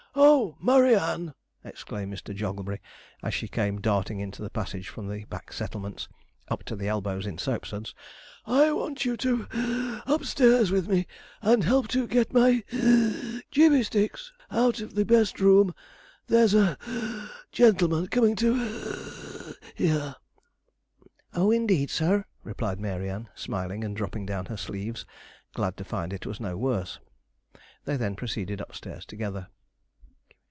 'Oh! 0.13 0.57
Murry 0.59 0.93
Ann!' 0.93 1.33
exclaimed 1.63 2.13
Mr. 2.13 2.35
Jogglebury, 2.35 2.81
as 3.23 3.33
she 3.33 3.47
came 3.47 3.79
darting 3.79 4.19
into 4.19 4.41
the 4.41 4.49
passage 4.49 4.89
from 4.89 5.07
the 5.07 5.23
back 5.25 5.53
settlements, 5.53 6.09
up 6.49 6.65
to 6.65 6.75
the 6.75 6.89
elbows 6.89 7.25
in 7.25 7.37
soap 7.37 7.65
suds; 7.65 7.95
'I 8.45 8.73
want 8.73 9.05
you 9.05 9.15
to 9.15 9.45
(puff) 9.45 10.03
upstairs 10.09 10.69
with 10.69 10.89
me, 10.89 11.07
and 11.41 11.63
help 11.63 11.87
to 11.89 12.07
get 12.07 12.33
my 12.33 12.61
(wheeze) 12.73 13.41
gibbey 13.51 13.83
sticks 13.83 14.33
out 14.51 14.81
of 14.81 14.95
the 14.95 15.05
best 15.05 15.39
room; 15.39 15.73
there's 16.27 16.53
a 16.53 16.77
(puff) 16.81 17.45
gentleman 17.53 18.07
coming 18.07 18.35
to 18.35 18.53
(wheeze) 18.53 19.55
here.' 19.75 20.17
'Oh, 21.33 21.51
indeed, 21.51 21.89
sir,' 21.89 22.25
replied 22.43 22.81
Mary 22.81 23.09
Ann, 23.09 23.29
smiling, 23.33 23.85
and 23.85 23.95
dropping 23.95 24.25
down 24.25 24.47
her 24.47 24.57
sleeves 24.57 25.05
glad 25.53 25.77
to 25.77 25.85
find 25.85 26.11
it 26.11 26.25
was 26.25 26.41
no 26.41 26.57
worse. 26.57 26.99
They 27.85 27.95
then 27.95 28.17
proceeded 28.17 28.59
upstairs 28.59 29.05
together. 29.05 29.47